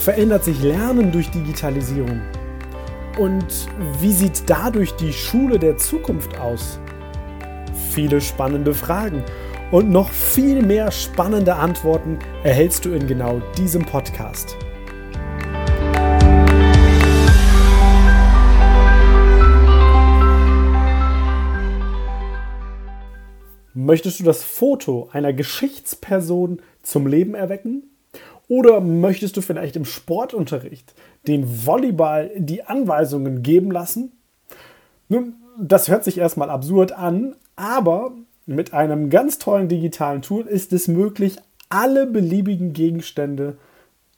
[0.00, 2.22] verändert sich Lernen durch Digitalisierung?
[3.18, 3.68] Und
[4.00, 6.80] wie sieht dadurch die Schule der Zukunft aus?
[7.90, 9.22] Viele spannende Fragen
[9.70, 14.56] und noch viel mehr spannende Antworten erhältst du in genau diesem Podcast.
[23.74, 27.90] Möchtest du das Foto einer Geschichtsperson zum Leben erwecken?
[28.50, 30.92] Oder möchtest du vielleicht im Sportunterricht
[31.28, 34.10] den Volleyball die Anweisungen geben lassen?
[35.08, 38.10] Nun, das hört sich erstmal absurd an, aber
[38.46, 41.36] mit einem ganz tollen digitalen Tool ist es möglich,
[41.68, 43.56] alle beliebigen Gegenstände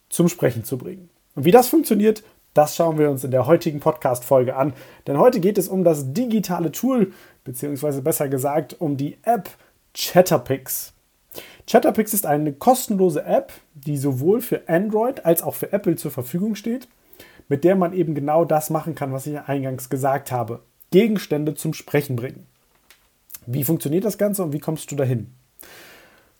[0.08, 1.10] zum Sprechen zu bringen.
[1.34, 2.22] Und wie das funktioniert,
[2.54, 4.72] das schauen wir uns in der heutigen Podcast-Folge an.
[5.06, 7.12] Denn heute geht es um das digitale Tool,
[7.44, 9.50] beziehungsweise besser gesagt um die App
[9.92, 10.94] Chatterpix.
[11.66, 16.54] Chatterpix ist eine kostenlose App, die sowohl für Android als auch für Apple zur Verfügung
[16.54, 16.88] steht,
[17.48, 20.60] mit der man eben genau das machen kann, was ich eingangs gesagt habe.
[20.90, 22.46] Gegenstände zum Sprechen bringen.
[23.46, 25.32] Wie funktioniert das Ganze und wie kommst du dahin?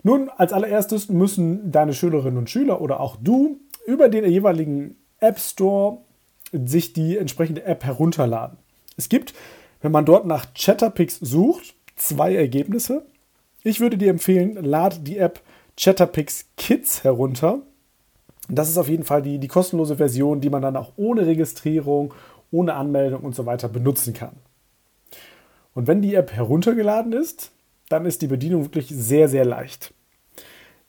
[0.03, 5.39] Nun, als allererstes müssen deine Schülerinnen und Schüler oder auch du über den jeweiligen App
[5.39, 5.98] Store
[6.53, 8.59] sich die entsprechende App herunterladen.
[8.97, 9.33] Es gibt,
[9.81, 13.07] wenn man dort nach Chatterpix sucht, zwei Ergebnisse.
[13.65, 15.41] Ich würde dir empfehlen, lad die App
[15.77, 17.61] Chatterpix Kids herunter.
[18.48, 22.13] Das ist auf jeden Fall die, die kostenlose Version, die man dann auch ohne Registrierung,
[22.51, 24.35] ohne Anmeldung und so weiter benutzen kann.
[25.75, 27.53] Und wenn die App heruntergeladen ist,
[27.89, 29.95] dann ist die Bedienung wirklich sehr, sehr leicht.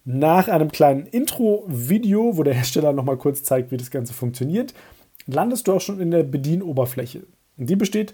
[0.03, 4.73] Nach einem kleinen Intro-Video, wo der Hersteller nochmal kurz zeigt, wie das Ganze funktioniert,
[5.27, 7.23] landest du auch schon in der Bedienoberfläche.
[7.57, 8.13] Und die besteht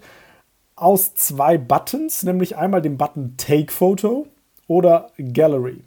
[0.76, 4.26] aus zwei Buttons, nämlich einmal dem Button Take Photo
[4.70, 5.82] oder Gallery.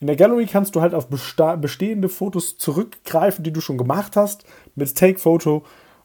[0.00, 4.46] In der Gallery kannst du halt auf bestehende Fotos zurückgreifen, die du schon gemacht hast.
[4.76, 5.62] Mit Take Photo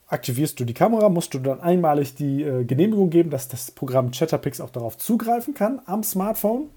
[0.07, 4.11] aktivierst du die Kamera, musst du dann einmalig die äh, Genehmigung geben, dass das Programm
[4.11, 6.71] Chatterpix auch darauf zugreifen kann am Smartphone.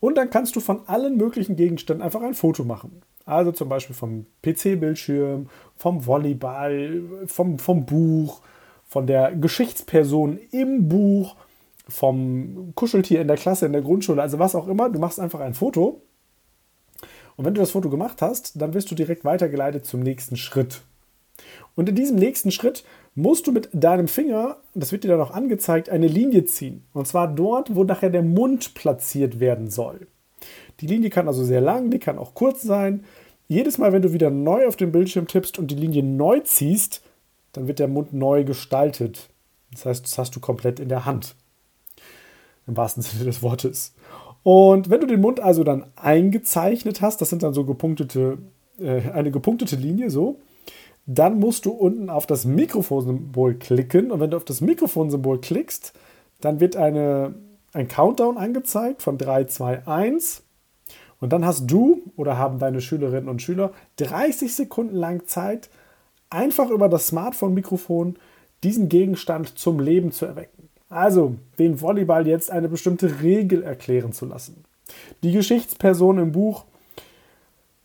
[0.00, 3.02] Und dann kannst du von allen möglichen Gegenständen einfach ein Foto machen.
[3.24, 8.40] Also zum Beispiel vom PC-Bildschirm, vom Volleyball, vom, vom Buch,
[8.84, 11.36] von der Geschichtsperson im Buch
[11.88, 14.90] vom Kuscheltier in der Klasse, in der Grundschule, also was auch immer.
[14.90, 16.02] Du machst einfach ein Foto.
[17.36, 20.82] Und wenn du das Foto gemacht hast, dann wirst du direkt weitergeleitet zum nächsten Schritt.
[21.76, 22.84] Und in diesem nächsten Schritt
[23.14, 26.84] musst du mit deinem Finger, das wird dir dann auch angezeigt, eine Linie ziehen.
[26.92, 30.08] Und zwar dort, wo nachher der Mund platziert werden soll.
[30.80, 33.04] Die Linie kann also sehr lang, die kann auch kurz sein.
[33.46, 37.02] Jedes Mal, wenn du wieder neu auf den Bildschirm tippst und die Linie neu ziehst,
[37.52, 39.30] dann wird der Mund neu gestaltet.
[39.72, 41.34] Das heißt, das hast du komplett in der Hand
[42.68, 43.94] im wahrsten Sinne des Wortes.
[44.44, 48.38] Und wenn du den Mund also dann eingezeichnet hast, das sind dann so gepunktete,
[48.78, 50.38] äh, eine gepunktete Linie so,
[51.06, 54.10] dann musst du unten auf das Mikrofonsymbol klicken.
[54.10, 55.94] Und wenn du auf das Mikrofonsymbol klickst,
[56.40, 57.34] dann wird eine,
[57.72, 60.42] ein Countdown angezeigt von 3, 2, 1.
[61.20, 65.68] Und dann hast du oder haben deine Schülerinnen und Schüler 30 Sekunden lang Zeit,
[66.30, 68.16] einfach über das Smartphone-Mikrofon
[68.62, 70.67] diesen Gegenstand zum Leben zu erwecken.
[70.88, 74.64] Also, den Volleyball jetzt eine bestimmte Regel erklären zu lassen.
[75.22, 76.64] Die Geschichtsperson im Buch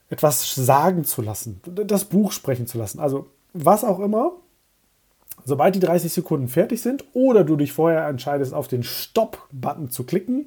[0.09, 3.00] etwas sagen zu lassen, das Buch sprechen zu lassen.
[3.00, 4.34] Also, was auch immer.
[5.46, 10.05] Sobald die 30 Sekunden fertig sind oder du dich vorher entscheidest, auf den Stop-Button zu
[10.05, 10.46] klicken,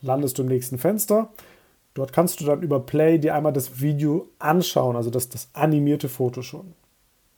[0.00, 1.30] landest du im nächsten Fenster.
[1.94, 6.08] Dort kannst du dann über Play dir einmal das Video anschauen, also das, das animierte
[6.08, 6.74] Foto schon.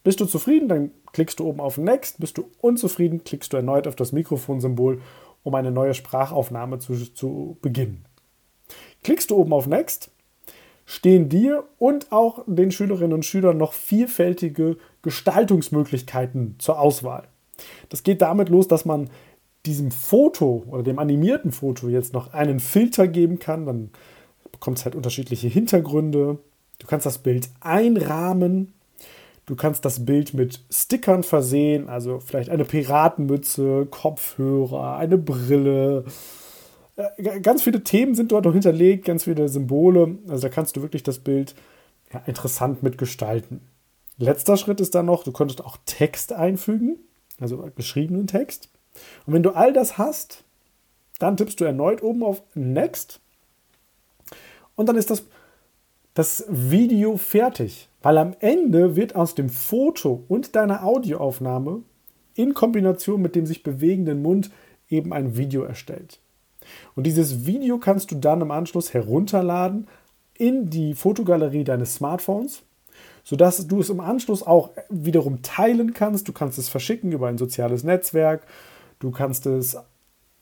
[0.05, 2.19] Bist du zufrieden, dann klickst du oben auf Next.
[2.19, 5.01] Bist du unzufrieden, klickst du erneut auf das Mikrofonsymbol,
[5.45, 8.05] um eine neue Sprachaufnahme zu, zu beginnen.
[9.03, 10.11] Klickst du oben auf Next,
[10.85, 17.29] stehen dir und auch den Schülerinnen und Schülern noch vielfältige Gestaltungsmöglichkeiten zur Auswahl.
[17.89, 19.11] Das geht damit los, dass man
[19.67, 23.67] diesem Foto oder dem animierten Foto jetzt noch einen Filter geben kann.
[23.67, 23.91] Dann
[24.51, 26.39] bekommt es halt unterschiedliche Hintergründe.
[26.79, 28.75] Du kannst das Bild einrahmen
[29.47, 36.05] Du kannst das Bild mit Stickern versehen, also vielleicht eine Piratenmütze, Kopfhörer, eine Brille.
[36.97, 40.19] Äh, ganz viele Themen sind dort noch hinterlegt, ganz viele Symbole.
[40.29, 41.55] Also da kannst du wirklich das Bild
[42.13, 43.61] ja, interessant mitgestalten.
[44.19, 46.99] Letzter Schritt ist dann noch, du könntest auch Text einfügen,
[47.41, 48.69] also geschriebenen Text.
[49.27, 50.45] Und wenn du all das hast,
[51.19, 53.21] dann tippst du erneut oben auf Next
[54.75, 55.25] und dann ist das,
[56.15, 57.89] das Video fertig.
[58.03, 61.83] Weil am Ende wird aus dem Foto und deiner Audioaufnahme
[62.35, 64.51] in Kombination mit dem sich bewegenden Mund
[64.89, 66.19] eben ein Video erstellt.
[66.95, 69.89] Und dieses Video kannst du dann im Anschluss herunterladen
[70.35, 72.63] in die Fotogalerie deines Smartphones,
[73.25, 76.29] sodass du es im Anschluss auch wiederum teilen kannst.
[76.29, 78.47] Du kannst es verschicken über ein soziales Netzwerk,
[78.99, 79.77] du kannst es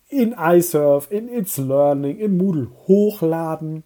[0.09, 3.85] in iSurf, in It's Learning, in Moodle hochladen,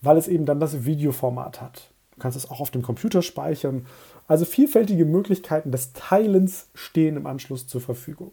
[0.00, 1.91] weil es eben dann das Videoformat hat.
[2.22, 3.84] Kannst es auch auf dem Computer speichern.
[4.28, 8.30] Also vielfältige Möglichkeiten des Teilens stehen im Anschluss zur Verfügung.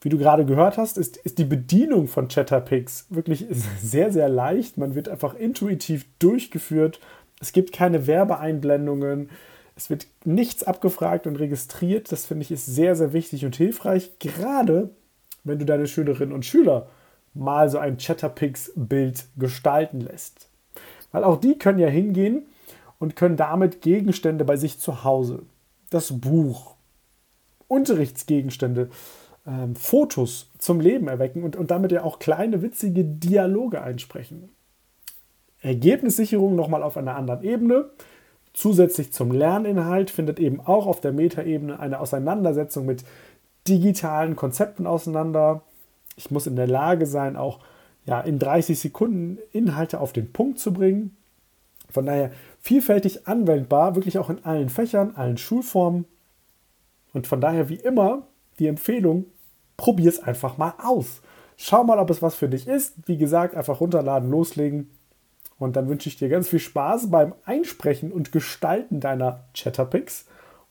[0.00, 3.46] Wie du gerade gehört hast, ist, ist die Bedienung von Chatterpix wirklich
[3.80, 4.78] sehr, sehr leicht.
[4.78, 6.98] Man wird einfach intuitiv durchgeführt.
[7.40, 9.28] Es gibt keine Werbeeinblendungen.
[9.76, 12.10] Es wird nichts abgefragt und registriert.
[12.10, 14.90] Das finde ich ist sehr, sehr wichtig und hilfreich, gerade
[15.44, 16.88] wenn du deine Schülerinnen und Schüler
[17.34, 20.48] mal so ein Chatterpix-Bild gestalten lässt.
[21.12, 22.46] Weil auch die können ja hingehen
[22.98, 25.42] und können damit Gegenstände bei sich zu Hause,
[25.90, 26.74] das Buch,
[27.68, 28.90] Unterrichtsgegenstände,
[29.46, 34.50] ähm, Fotos zum Leben erwecken und, und damit ja auch kleine witzige Dialoge einsprechen.
[35.60, 37.90] Ergebnissicherung nochmal auf einer anderen Ebene.
[38.52, 43.04] Zusätzlich zum Lerninhalt findet eben auch auf der Metaebene eine Auseinandersetzung mit
[43.66, 45.62] digitalen Konzepten auseinander.
[46.16, 47.60] Ich muss in der Lage sein, auch
[48.04, 51.16] ja, in 30 Sekunden Inhalte auf den Punkt zu bringen.
[51.90, 56.06] Von daher vielfältig anwendbar, wirklich auch in allen Fächern, allen Schulformen.
[57.12, 58.26] Und von daher wie immer
[58.58, 59.26] die Empfehlung,
[59.76, 61.20] probier es einfach mal aus.
[61.56, 62.94] Schau mal, ob es was für dich ist.
[63.06, 64.90] Wie gesagt, einfach runterladen, loslegen.
[65.58, 70.26] Und dann wünsche ich dir ganz viel Spaß beim Einsprechen und Gestalten deiner Chatterpicks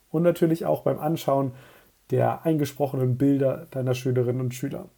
[0.09, 1.53] und natürlich auch beim Anschauen
[2.09, 4.89] der eingesprochenen Bilder deiner Schülerinnen und Schüler.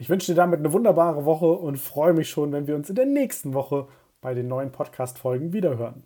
[0.00, 2.94] Ich wünsche dir damit eine wunderbare Woche und freue mich schon, wenn wir uns in
[2.94, 3.88] der nächsten Woche
[4.20, 6.04] bei den neuen Podcast-Folgen wiederhören.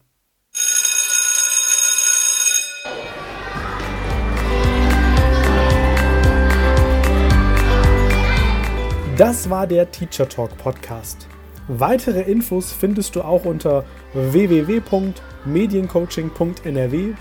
[9.18, 11.28] Das war der Teacher Talk Podcast.
[11.68, 13.84] Weitere Infos findest du auch unter
[14.14, 17.14] www.mediencoaching.nrw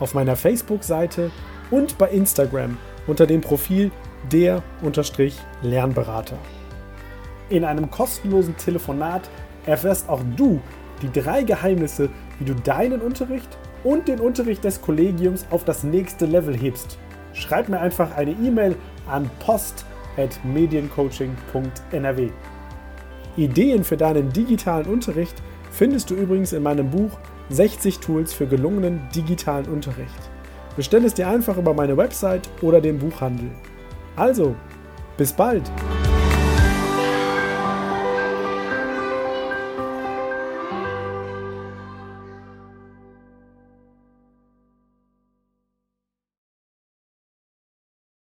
[0.00, 1.30] auf meiner Facebook-Seite
[1.70, 2.76] und bei Instagram
[3.06, 3.92] unter dem Profil
[4.32, 6.38] der-lernberater.
[7.48, 9.28] In einem kostenlosen Telefonat
[9.66, 10.60] erfährst auch du
[11.02, 12.08] die drei Geheimnisse,
[12.38, 16.98] wie du deinen Unterricht und den Unterricht des Kollegiums auf das nächste Level hebst.
[17.32, 18.74] Schreib mir einfach eine E-Mail
[19.08, 22.30] an post.mediencoaching.nrw.
[23.36, 27.10] Ideen für deinen digitalen Unterricht findest du übrigens in meinem Buch
[27.50, 30.30] 60 Tools für gelungenen digitalen Unterricht.
[30.76, 33.50] Bestell es dir einfach über meine Website oder den Buchhandel.
[34.16, 34.56] Also,
[35.18, 35.70] bis bald!